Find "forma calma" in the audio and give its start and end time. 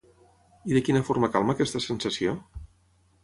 1.09-1.55